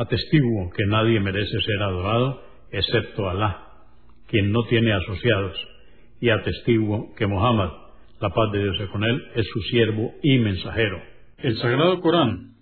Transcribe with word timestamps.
Atestiguo 0.00 0.70
que 0.70 0.86
nadie 0.86 1.20
merece 1.20 1.60
ser 1.60 1.82
adorado 1.82 2.42
excepto 2.70 3.28
Alá, 3.28 3.66
quien 4.28 4.50
no 4.50 4.62
tiene 4.62 4.94
asociados, 4.94 5.54
y 6.22 6.30
atestiguo 6.30 7.14
que 7.16 7.26
Muhammad, 7.26 7.68
la 8.18 8.30
paz 8.30 8.50
de 8.50 8.62
Dios 8.62 8.80
es 8.80 8.88
con 8.88 9.04
él, 9.04 9.22
es 9.34 9.46
su 9.52 9.60
siervo 9.60 10.14
y 10.22 10.38
mensajero. 10.38 11.02
El 11.36 11.54
Sagrado 11.58 12.00
Corán, 12.00 12.54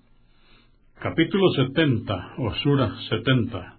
capítulo 1.01 1.49
70 1.51 2.35
o 2.39 2.55
Sura 2.55 2.91
70, 3.09 3.79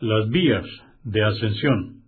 las 0.00 0.28
vías 0.30 0.66
de 1.04 1.22
ascensión. 1.22 2.02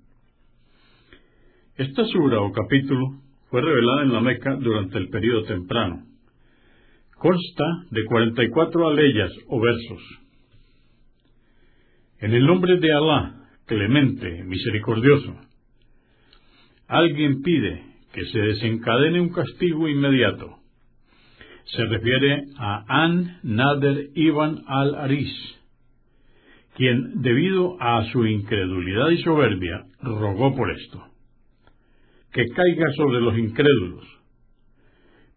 Esta 1.76 2.04
sura 2.06 2.40
o 2.40 2.50
capítulo 2.50 3.20
fue 3.48 3.60
revelada 3.60 4.02
en 4.02 4.12
la 4.12 4.20
Meca 4.20 4.56
durante 4.56 4.98
el 4.98 5.08
período 5.08 5.44
temprano 5.44 6.06
Consta 7.18 7.64
de 7.90 8.04
44 8.04 8.88
aleyas 8.88 9.32
o 9.48 9.58
versos. 9.58 10.02
En 12.18 12.32
el 12.32 12.46
nombre 12.46 12.78
de 12.78 12.92
Alá, 12.92 13.34
clemente, 13.66 14.42
misericordioso, 14.44 15.36
alguien 16.88 17.42
pide 17.42 17.82
que 18.12 18.24
se 18.26 18.38
desencadene 18.38 19.20
un 19.20 19.28
castigo 19.28 19.86
inmediato. 19.88 20.56
Se 21.66 21.84
refiere 21.84 22.44
a 22.58 22.84
An 22.88 23.40
Nader 23.42 24.08
Ibn 24.14 24.62
al-Aris, 24.66 25.58
quien, 26.76 27.20
debido 27.20 27.76
a 27.80 28.04
su 28.12 28.24
incredulidad 28.24 29.10
y 29.10 29.22
soberbia, 29.22 29.84
rogó 30.00 30.54
por 30.56 30.70
esto. 30.70 31.02
Que 32.32 32.46
caiga 32.46 32.86
sobre 32.96 33.20
los 33.20 33.36
incrédulos, 33.36 34.06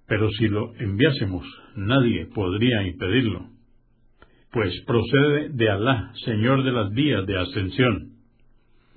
pero 0.07 0.29
si 0.31 0.47
lo 0.47 0.73
enviásemos, 0.79 1.45
nadie 1.75 2.27
podría 2.27 2.87
impedirlo, 2.87 3.49
pues 4.51 4.73
procede 4.85 5.49
de 5.49 5.69
Alá, 5.69 6.11
Señor 6.25 6.63
de 6.63 6.71
las 6.71 6.91
vías 6.91 7.25
de 7.25 7.39
ascensión, 7.39 8.13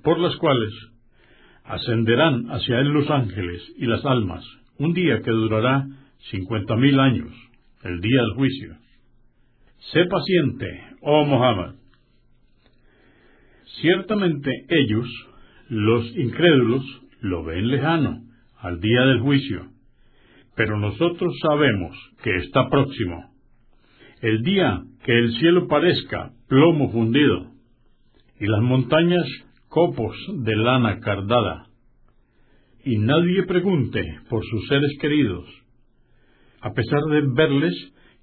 por 0.03 0.19
las 0.19 0.35
cuales 0.37 0.71
ascenderán 1.63 2.47
hacia 2.51 2.79
él 2.79 2.89
los 2.89 3.09
ángeles 3.09 3.61
y 3.77 3.85
las 3.85 4.03
almas, 4.05 4.43
un 4.77 4.93
día 4.93 5.21
que 5.21 5.31
durará 5.31 5.85
cincuenta 6.31 6.75
mil 6.75 6.99
años, 6.99 7.31
el 7.83 8.01
día 8.01 8.21
del 8.21 8.33
juicio. 8.33 8.77
Sé 9.91 10.05
paciente, 10.05 10.83
oh 11.01 11.25
Muhammad. 11.25 11.75
Ciertamente 13.81 14.51
ellos, 14.69 15.07
los 15.69 16.05
incrédulos, 16.17 16.83
lo 17.21 17.43
ven 17.43 17.67
lejano, 17.67 18.23
al 18.59 18.79
día 18.79 19.01
del 19.01 19.19
juicio 19.19 19.73
pero 20.55 20.77
nosotros 20.77 21.33
sabemos 21.41 21.95
que 22.23 22.35
está 22.37 22.69
próximo. 22.69 23.32
El 24.23 24.41
día 24.41 24.81
que 25.03 25.11
el 25.11 25.33
cielo 25.33 25.67
parezca 25.67 26.31
plomo 26.47 26.89
fundido 26.93 27.51
y 28.39 28.47
las 28.47 28.61
montañas 28.61 29.25
copos 29.67 30.15
de 30.45 30.55
lana 30.55 31.01
cardada, 31.01 31.67
y 32.85 32.99
nadie 32.99 33.43
pregunte 33.43 34.01
por 34.29 34.41
sus 34.45 34.65
seres 34.69 34.91
queridos. 35.01 35.45
A 36.61 36.71
pesar 36.71 37.01
de 37.09 37.21
verles, 37.35 37.73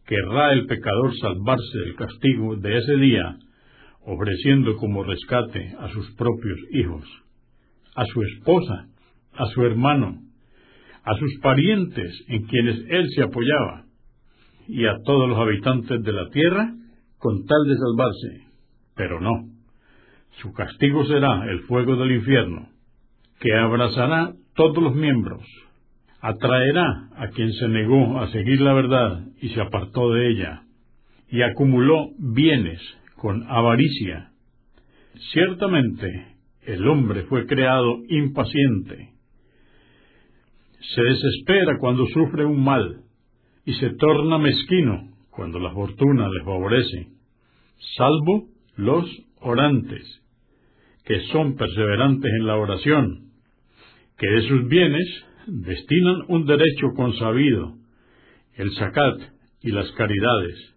querrá 0.06 0.54
el 0.54 0.64
pecador 0.64 1.14
salvarse 1.18 1.78
del 1.84 1.94
castigo 1.96 2.56
de 2.56 2.78
ese 2.78 2.96
día, 2.96 3.36
ofreciendo 4.00 4.76
como 4.76 5.04
rescate 5.04 5.74
a 5.80 5.88
sus 5.90 6.10
propios 6.14 6.58
hijos, 6.70 7.04
a 7.94 8.06
su 8.06 8.22
esposa, 8.22 8.86
a 9.34 9.44
su 9.48 9.66
hermano, 9.66 10.18
a 11.04 11.14
sus 11.18 11.38
parientes 11.42 12.24
en 12.28 12.46
quienes 12.46 12.86
él 12.88 13.06
se 13.14 13.22
apoyaba, 13.22 13.89
y 14.70 14.86
a 14.86 14.98
todos 15.04 15.28
los 15.28 15.38
habitantes 15.38 16.02
de 16.02 16.12
la 16.12 16.28
tierra 16.30 16.72
con 17.18 17.44
tal 17.44 17.64
de 17.66 17.76
salvarse. 17.76 18.46
Pero 18.94 19.20
no, 19.20 19.50
su 20.40 20.52
castigo 20.52 21.04
será 21.06 21.50
el 21.50 21.60
fuego 21.62 21.96
del 21.96 22.12
infierno, 22.12 22.68
que 23.40 23.52
abrazará 23.54 24.32
todos 24.54 24.82
los 24.82 24.94
miembros, 24.94 25.42
atraerá 26.20 27.08
a 27.16 27.28
quien 27.28 27.52
se 27.52 27.68
negó 27.68 28.20
a 28.20 28.28
seguir 28.28 28.60
la 28.60 28.72
verdad 28.74 29.24
y 29.40 29.48
se 29.48 29.60
apartó 29.60 30.12
de 30.12 30.30
ella, 30.30 30.62
y 31.28 31.42
acumuló 31.42 32.10
bienes 32.18 32.80
con 33.16 33.42
avaricia. 33.50 34.30
Ciertamente, 35.32 36.36
el 36.62 36.86
hombre 36.86 37.24
fue 37.24 37.46
creado 37.46 37.98
impaciente, 38.08 39.10
se 40.94 41.02
desespera 41.02 41.76
cuando 41.78 42.06
sufre 42.06 42.44
un 42.44 42.64
mal 42.64 43.04
y 43.64 43.74
se 43.74 43.90
torna 43.90 44.38
mezquino 44.38 45.10
cuando 45.30 45.58
la 45.58 45.72
fortuna 45.72 46.28
le 46.28 46.44
favorece, 46.44 47.08
salvo 47.96 48.48
los 48.76 49.06
orantes, 49.40 50.04
que 51.04 51.20
son 51.32 51.56
perseverantes 51.56 52.30
en 52.40 52.46
la 52.46 52.56
oración, 52.56 53.30
que 54.18 54.28
de 54.28 54.48
sus 54.48 54.68
bienes 54.68 55.24
destinan 55.46 56.22
un 56.28 56.46
derecho 56.46 56.88
consabido, 56.94 57.74
el 58.54 58.70
zakat 58.76 59.20
y 59.62 59.70
las 59.70 59.90
caridades, 59.92 60.74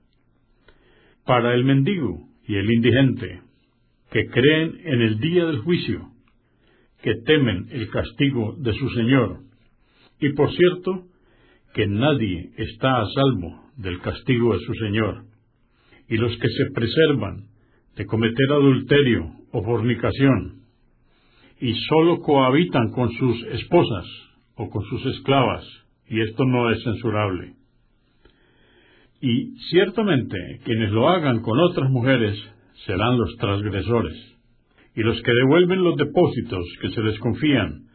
para 1.26 1.54
el 1.54 1.64
mendigo 1.64 2.28
y 2.48 2.56
el 2.56 2.72
indigente, 2.72 3.42
que 4.12 4.28
creen 4.28 4.80
en 4.86 5.02
el 5.02 5.20
día 5.20 5.46
del 5.46 5.60
juicio, 5.60 6.10
que 7.02 7.16
temen 7.26 7.68
el 7.72 7.90
castigo 7.90 8.56
de 8.60 8.74
su 8.74 8.90
Señor, 8.92 9.40
y 10.20 10.32
por 10.34 10.52
cierto, 10.54 11.06
que 11.74 11.88
nadie 11.88 12.52
está 12.58 13.02
a 13.02 13.06
salvo 13.14 13.64
del 13.78 14.00
castigo 14.02 14.54
de 14.54 14.60
su 14.60 14.74
Señor. 14.76 15.26
Y 16.08 16.18
los 16.18 16.32
que 16.38 16.48
se 16.48 16.72
preservan 16.74 17.48
de 17.96 18.06
cometer 18.06 18.52
adulterio 18.52 19.32
o 19.52 19.64
fornicación, 19.64 20.64
y 21.60 21.74
sólo 21.88 22.20
cohabitan 22.20 22.92
con 22.92 23.12
sus 23.14 23.44
esposas 23.52 24.06
o 24.56 24.70
con 24.70 24.84
sus 24.86 25.06
esclavas, 25.06 25.66
y 26.08 26.22
esto 26.22 26.44
no 26.46 26.70
es 26.72 26.84
censurable. 26.84 27.54
Y 29.22 29.56
ciertamente 29.70 30.38
quienes 30.66 30.92
lo 30.92 31.08
hagan 31.10 31.42
con 31.42 31.60
otras 31.60 31.90
mujeres 31.90 32.38
serán 32.86 33.18
los 33.18 33.36
transgresores, 33.38 34.36
y 34.96 35.02
los 35.02 35.22
que 35.22 35.32
devuelven 35.32 35.84
los 35.84 35.96
depósitos 35.96 36.66
que 36.82 36.90
se 36.90 37.02
les 37.02 37.18
confían 37.20 37.86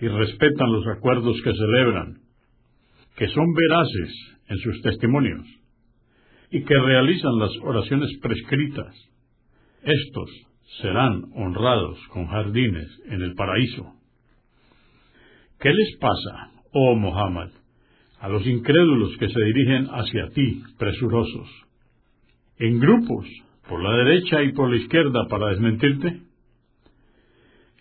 y 0.00 0.08
respetan 0.08 0.72
los 0.72 0.86
acuerdos 0.88 1.40
que 1.42 1.52
celebran, 1.52 2.16
que 3.16 3.28
son 3.28 3.46
veraces 3.54 4.36
en 4.48 4.58
sus 4.58 4.82
testimonios 4.82 5.46
y 6.50 6.62
que 6.64 6.74
realizan 6.74 7.38
las 7.38 7.50
oraciones 7.62 8.10
prescritas. 8.20 8.94
Estos 9.82 10.30
serán 10.80 11.24
honrados 11.34 11.98
con 12.08 12.26
jardines 12.26 12.88
en 13.06 13.22
el 13.22 13.34
paraíso. 13.34 13.94
¿Qué 15.58 15.70
les 15.72 15.96
pasa, 15.98 16.50
oh 16.72 16.94
Muhammad, 16.94 17.50
a 18.20 18.28
los 18.28 18.46
incrédulos 18.46 19.16
que 19.18 19.28
se 19.28 19.44
dirigen 19.44 19.86
hacia 19.86 20.28
ti, 20.28 20.62
presurosos, 20.78 21.48
en 22.58 22.78
grupos, 22.78 23.26
por 23.68 23.82
la 23.82 23.92
derecha 24.04 24.42
y 24.42 24.52
por 24.52 24.70
la 24.70 24.76
izquierda, 24.76 25.26
para 25.28 25.50
desmentirte? 25.50 26.20